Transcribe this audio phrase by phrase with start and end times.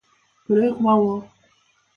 [0.47, 1.29] 그래, 고마워.